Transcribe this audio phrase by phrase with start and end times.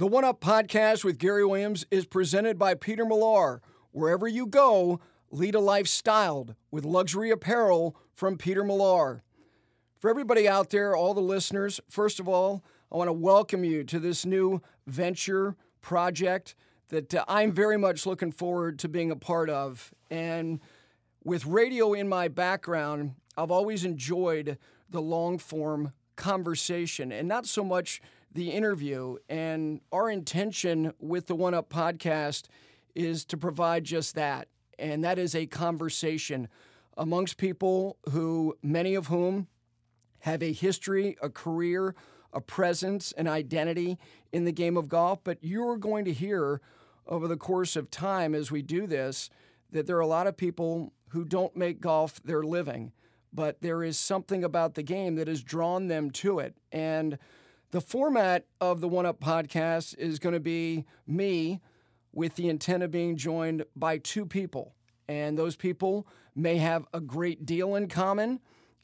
[0.00, 3.60] The One Up podcast with Gary Williams is presented by Peter Millar.
[3.92, 4.98] Wherever you go,
[5.30, 9.22] lead a life styled with luxury apparel from Peter Millar.
[9.98, 13.84] For everybody out there, all the listeners, first of all, I want to welcome you
[13.84, 16.54] to this new venture project
[16.88, 19.92] that uh, I'm very much looking forward to being a part of.
[20.10, 20.60] And
[21.24, 24.56] with radio in my background, I've always enjoyed
[24.88, 28.00] the long form conversation and not so much
[28.32, 29.16] the interview.
[29.28, 32.44] And our intention with the One Up podcast
[32.94, 34.48] is to provide just that.
[34.78, 36.48] And that is a conversation
[36.96, 39.48] amongst people who, many of whom,
[40.20, 41.94] have a history, a career,
[42.32, 43.98] a presence, an identity
[44.32, 45.20] in the game of golf.
[45.24, 46.60] But you're going to hear
[47.06, 49.30] over the course of time as we do this
[49.70, 52.92] that there are a lot of people who don't make golf their living,
[53.32, 56.56] but there is something about the game that has drawn them to it.
[56.72, 57.18] And
[57.70, 61.60] the format of the One Up podcast is going to be me
[62.12, 64.74] with the intent of being joined by two people.
[65.08, 68.40] And those people may have a great deal in common.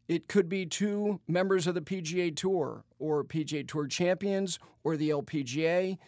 [0.08, 5.10] It could be two members of the PGA Tour or PGA Tour champions or the
[5.10, 5.98] LPGA.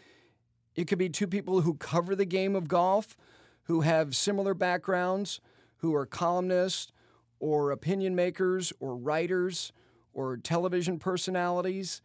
[0.77, 3.17] It could be two people who cover the game of golf,
[3.64, 5.41] who have similar backgrounds,
[5.78, 6.92] who are columnists
[7.41, 9.72] or opinion makers or writers
[10.12, 12.02] or television personalities.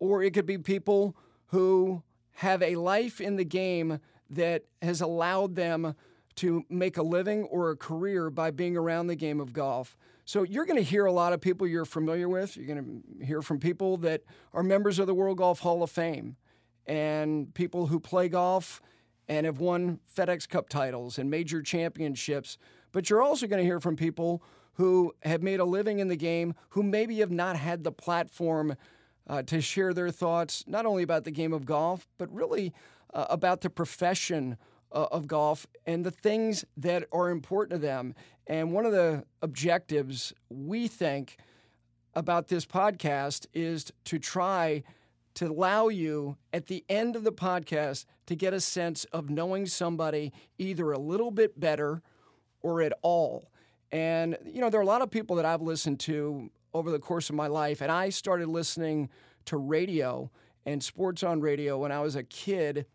[0.00, 1.16] Or it could be people
[1.48, 2.02] who
[2.34, 5.94] have a life in the game that has allowed them
[6.36, 9.96] to make a living or a career by being around the game of golf.
[10.24, 12.56] So you're going to hear a lot of people you're familiar with.
[12.56, 14.22] You're going to hear from people that
[14.54, 16.36] are members of the World Golf Hall of Fame
[16.86, 18.80] and people who play golf
[19.28, 22.58] and have won FedEx Cup titles and major championships.
[22.92, 24.42] But you're also going to hear from people
[24.74, 28.76] who have made a living in the game who maybe have not had the platform
[29.26, 32.72] uh, to share their thoughts, not only about the game of golf, but really
[33.14, 34.56] uh, about the profession
[34.92, 38.14] uh, of golf and the things that are important to them.
[38.46, 41.36] And one of the objectives we think
[42.14, 44.82] about this podcast is to try
[45.34, 49.66] to allow you at the end of the podcast to get a sense of knowing
[49.66, 52.02] somebody either a little bit better
[52.62, 53.50] or at all.
[53.92, 56.98] And, you know, there are a lot of people that I've listened to over the
[56.98, 59.08] course of my life, and I started listening
[59.46, 60.30] to radio
[60.66, 62.86] and sports on radio when I was a kid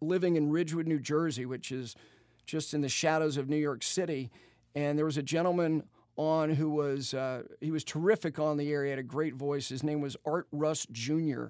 [0.00, 1.96] living in Ridgewood, New Jersey, which is
[2.46, 4.30] just in the shadows of New York City.
[4.74, 5.84] And there was a gentleman
[6.16, 8.84] on who was uh, he was terrific on the air.
[8.84, 9.68] He had a great voice.
[9.68, 11.46] His name was Art Rust Jr.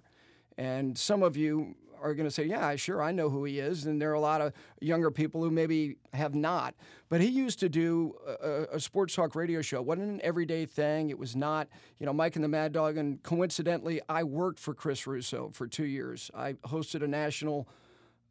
[0.59, 3.87] And some of you are going to say, "Yeah, sure, I know who he is."
[3.87, 6.75] And there are a lot of younger people who maybe have not.
[7.09, 9.79] But he used to do a, a sports talk radio show.
[9.79, 11.11] It wasn't an everyday thing.
[11.11, 11.69] It was not,
[11.99, 12.97] you know, Mike and the Mad Dog.
[12.97, 16.31] And coincidentally, I worked for Chris Russo for two years.
[16.35, 17.69] I hosted a national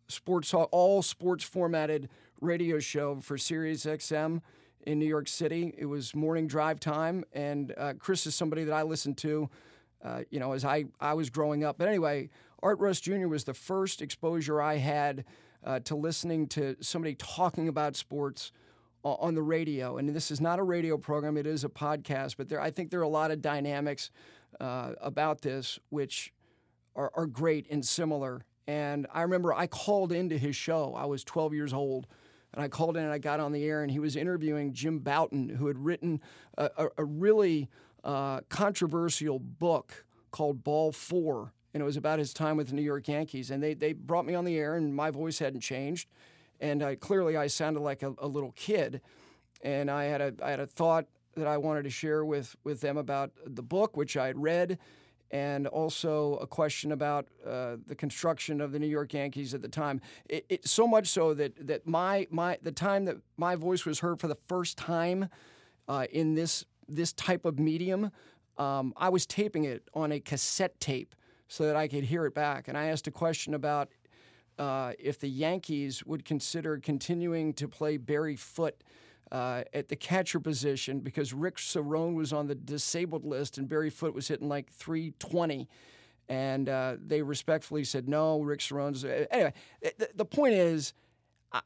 [0.07, 2.09] sports talk, all sports formatted
[2.41, 4.41] radio show for Sirius XM
[4.85, 5.73] in New York City.
[5.77, 9.49] It was morning drive time, and uh, Chris is somebody that I listened to,
[10.05, 11.77] uh, you know, as I, I was growing up.
[11.77, 12.29] But anyway,
[12.61, 13.27] Art Rust Jr.
[13.27, 15.25] was the first exposure I had
[15.63, 18.51] uh, to listening to somebody talking about sports
[19.03, 19.97] on the radio.
[19.97, 22.37] And this is not a radio program; it is a podcast.
[22.37, 24.11] But there, I think there are a lot of dynamics
[24.59, 26.33] uh, about this which
[26.95, 30.93] are, are great and similar and I remember I called into his show.
[30.95, 32.07] I was 12 years old.
[32.53, 34.99] And I called in and I got on the air, and he was interviewing Jim
[34.99, 36.21] Bouton, who had written
[36.57, 37.69] a, a, a really
[38.05, 41.51] uh, controversial book called Ball Four.
[41.73, 43.51] And it was about his time with the New York Yankees.
[43.51, 46.07] And they, they brought me on the air, and my voice hadn't changed.
[46.61, 49.01] And I, clearly, I sounded like a, a little kid.
[49.61, 52.79] And I had a, I had a thought that I wanted to share with, with
[52.79, 54.79] them about the book, which I had read
[55.31, 59.67] and also a question about uh, the construction of the New York Yankees at the
[59.67, 59.99] time.
[60.29, 63.99] It, it, so much so that that my my the time that my voice was
[63.99, 65.29] heard for the first time
[65.87, 68.11] uh, in this this type of medium,
[68.57, 71.15] um, I was taping it on a cassette tape
[71.47, 72.67] so that I could hear it back.
[72.67, 73.89] And I asked a question about
[74.57, 78.83] uh, if the Yankees would consider continuing to play Barry Foote
[79.31, 83.89] uh, at the catcher position because Rick Cerone was on the disabled list and Barry
[83.89, 85.67] Foote was hitting like 320.
[86.27, 89.03] And uh, they respectfully said, no, Rick Cerone's.
[89.05, 90.93] Uh, anyway, the, the point is,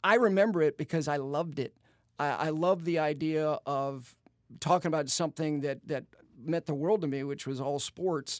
[0.04, 1.75] I remember it because I loved it.
[2.18, 4.16] I, I love the idea of
[4.60, 6.06] talking about something that, that
[6.44, 8.40] meant the world to me, which was all sports.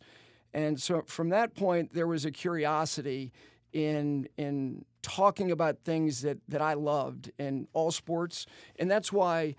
[0.54, 3.32] And so from that point, there was a curiosity
[3.72, 8.48] in in talking about things that that I loved in all sports,
[8.78, 9.56] and that's why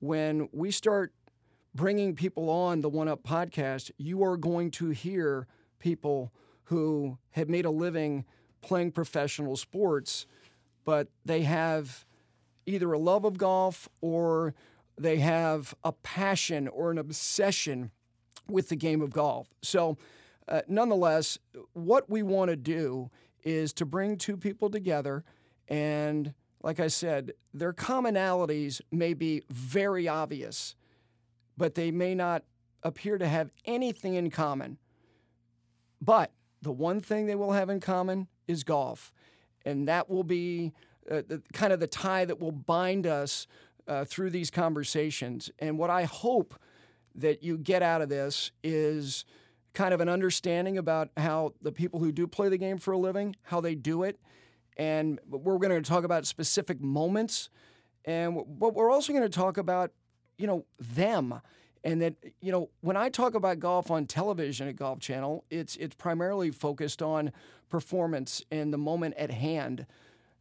[0.00, 1.12] when we start
[1.74, 5.46] bringing people on the One Up podcast, you are going to hear
[5.78, 6.32] people
[6.64, 8.24] who have made a living
[8.60, 10.26] playing professional sports,
[10.84, 12.04] but they have
[12.66, 14.54] either a love of golf or
[14.98, 17.90] they have a passion or an obsession
[18.48, 19.48] with the game of golf.
[19.62, 19.96] So,
[20.46, 21.38] uh, nonetheless,
[21.72, 23.10] what we want to do
[23.42, 25.24] is to bring two people together
[25.68, 30.74] and like I said, their commonalities may be very obvious,
[31.58, 32.42] but they may not
[32.82, 34.78] appear to have anything in common.
[36.00, 36.32] But
[36.62, 39.12] the one thing they will have in common is golf.
[39.66, 40.72] And that will be
[41.10, 43.46] uh, the, kind of the tie that will bind us
[43.86, 45.50] uh, through these conversations.
[45.58, 46.54] And what I hope
[47.14, 49.24] that you get out of this is
[49.72, 52.98] kind of an understanding about how the people who do play the game for a
[52.98, 54.18] living, how they do it.
[54.76, 57.48] And we're going to talk about specific moments.
[58.04, 59.92] And but we're also going to talk about,
[60.36, 61.40] you know, them
[61.84, 65.76] and that you know when I talk about golf on television at Golf Channel, it's
[65.76, 67.30] it's primarily focused on
[67.68, 69.86] performance and the moment at hand.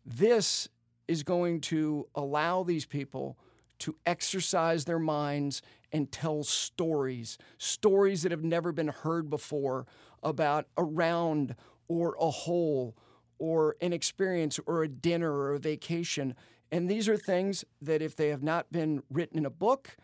[0.06, 0.70] This
[1.08, 3.38] is going to allow these people
[3.80, 5.62] to exercise their minds
[5.92, 9.86] and tell stories, stories that have never been heard before
[10.22, 11.56] about a round
[11.88, 12.96] or a hole
[13.38, 16.34] or an experience or a dinner or a vacation.
[16.72, 19.98] And these are things that if they have not been written in a book,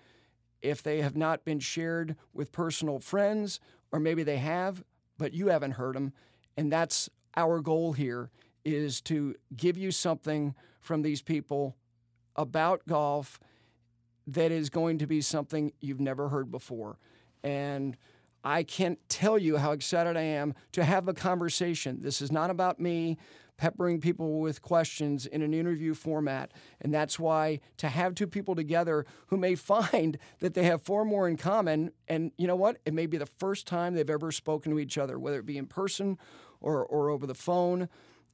[0.61, 3.59] if they have not been shared with personal friends,
[3.91, 4.83] or maybe they have,
[5.17, 6.13] but you haven't heard them.
[6.57, 8.29] And that's our goal here
[8.65, 10.53] is to give you something
[10.89, 11.75] from these people
[12.35, 13.39] about golf
[14.25, 16.97] that is going to be something you've never heard before.
[17.43, 17.95] And
[18.43, 21.99] I can't tell you how excited I am to have a conversation.
[22.01, 23.19] This is not about me
[23.55, 26.51] peppering people with questions in an interview format.
[26.81, 31.05] And that's why to have two people together who may find that they have far
[31.05, 32.77] more in common, and you know what?
[32.83, 35.59] It may be the first time they've ever spoken to each other, whether it be
[35.59, 36.17] in person
[36.59, 37.89] or, or over the phone.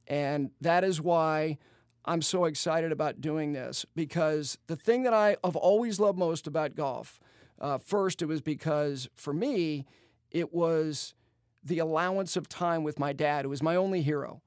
[0.06, 1.58] And that is why
[2.06, 6.46] I'm so excited about doing this because the thing that I have always loved most
[6.46, 7.18] about golf,
[7.60, 9.86] uh, first, it was because for me,
[10.30, 11.14] it was
[11.64, 14.40] the allowance of time with my dad, who was my only hero.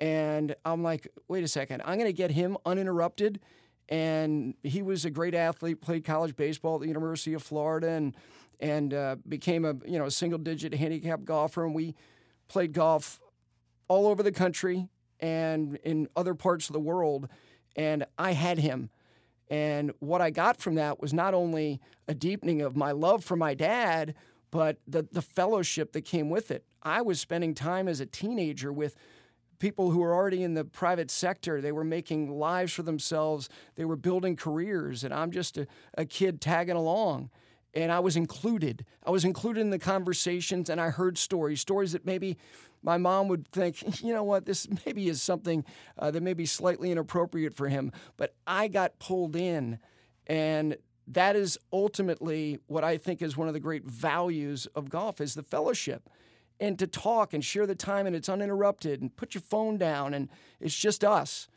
[0.00, 3.40] And I'm like, wait a second, I'm going to get him uninterrupted.
[3.88, 8.16] And he was a great athlete, played college baseball at the University of Florida, and
[8.58, 11.64] and uh, became a you know a single digit handicap golfer.
[11.64, 11.94] And we
[12.48, 13.20] played golf
[13.88, 14.88] all over the country
[15.22, 17.28] and in other parts of the world.
[17.76, 18.90] And I had him.
[19.48, 23.36] And what I got from that was not only a deepening of my love for
[23.36, 24.14] my dad,
[24.50, 26.64] but the, the fellowship that came with it.
[26.82, 28.96] I was spending time as a teenager with
[29.58, 31.60] people who were already in the private sector.
[31.60, 35.66] They were making lives for themselves, they were building careers, and I'm just a,
[35.96, 37.30] a kid tagging along.
[37.74, 38.84] And I was included.
[39.06, 42.36] I was included in the conversations, and I heard stories, stories that maybe
[42.82, 45.64] my mom would think, you know what, this maybe is something
[45.98, 47.92] uh, that may be slightly inappropriate for him.
[48.16, 49.78] But I got pulled in,
[50.26, 50.76] and
[51.06, 55.34] that is ultimately what I think is one of the great values of golf is
[55.34, 56.08] the fellowship
[56.60, 60.14] and to talk and share the time and it's uninterrupted and put your phone down
[60.14, 60.28] and
[60.60, 61.48] it's just us.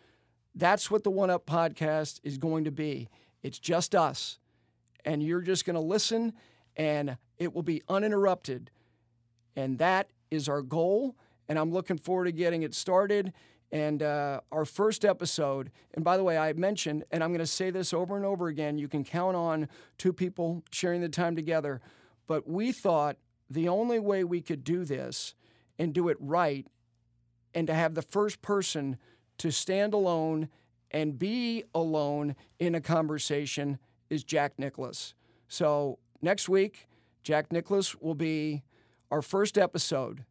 [0.55, 3.09] That's what the One Up podcast is going to be.
[3.43, 4.39] It's just us.
[5.03, 6.33] And you're just going to listen
[6.75, 8.71] and it will be uninterrupted.
[9.55, 11.15] And that is our goal.
[11.47, 13.33] And I'm looking forward to getting it started.
[13.71, 17.47] And uh, our first episode, and by the way, I mentioned, and I'm going to
[17.47, 21.35] say this over and over again you can count on two people sharing the time
[21.35, 21.81] together.
[22.27, 23.17] But we thought
[23.49, 25.33] the only way we could do this
[25.77, 26.67] and do it right
[27.53, 28.97] and to have the first person
[29.37, 30.49] to stand alone
[30.91, 35.13] and be alone in a conversation is Jack Nicklaus.
[35.47, 36.87] So next week,
[37.23, 38.63] Jack Nicklaus will be
[39.15, 40.25] our first episode.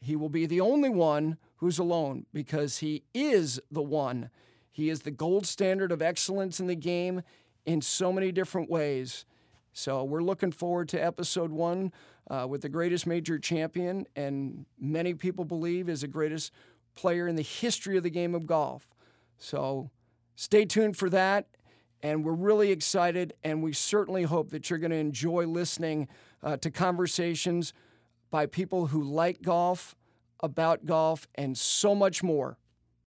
[0.00, 4.30] He will be the only one who's alone because he is the one.
[4.72, 7.20] He is the gold standard of excellence in the game
[7.66, 9.26] in so many different ways.
[9.74, 11.92] So we're looking forward to episode one
[12.30, 16.50] uh, with the greatest major champion, and many people believe is the greatest
[16.94, 18.88] player in the history of the game of golf.
[19.36, 19.90] So
[20.34, 21.46] stay tuned for that.
[22.02, 26.08] And we're really excited, and we certainly hope that you're going to enjoy listening
[26.42, 27.74] uh, to conversations
[28.30, 29.96] by people who like golf,
[30.40, 32.58] about golf, and so much more.